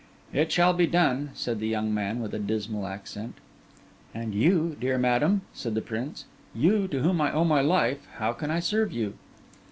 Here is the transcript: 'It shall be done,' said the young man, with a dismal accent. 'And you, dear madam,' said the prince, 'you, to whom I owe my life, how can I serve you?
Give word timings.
'It 0.33 0.51
shall 0.51 0.73
be 0.73 0.87
done,' 0.87 1.29
said 1.35 1.59
the 1.59 1.67
young 1.67 1.93
man, 1.93 2.21
with 2.21 2.33
a 2.33 2.39
dismal 2.39 2.87
accent. 2.87 3.35
'And 4.15 4.33
you, 4.33 4.75
dear 4.79 4.97
madam,' 4.97 5.41
said 5.53 5.75
the 5.75 5.79
prince, 5.81 6.25
'you, 6.55 6.87
to 6.87 7.03
whom 7.03 7.21
I 7.21 7.31
owe 7.31 7.43
my 7.45 7.61
life, 7.61 8.07
how 8.15 8.33
can 8.33 8.49
I 8.49 8.61
serve 8.61 8.91
you? 8.91 9.13